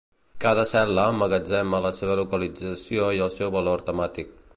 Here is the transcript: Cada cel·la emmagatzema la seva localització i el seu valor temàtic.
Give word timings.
Cada 0.43 0.61
cel·la 0.69 1.03
emmagatzema 1.15 1.81
la 1.87 1.91
seva 1.97 2.15
localització 2.21 3.11
i 3.19 3.21
el 3.27 3.33
seu 3.37 3.53
valor 3.57 3.85
temàtic. 3.91 4.33